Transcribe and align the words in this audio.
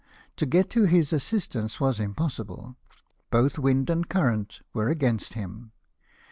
To 0.37 0.47
get 0.47 0.71
to 0.71 0.85
his 0.85 1.13
assistance 1.13 1.79
was 1.79 1.99
impossible; 1.99 2.75
both 3.29 3.59
wind 3.59 3.87
and 3.87 4.09
current 4.09 4.61
were 4.73 4.89
against 4.89 5.35
him. 5.35 5.73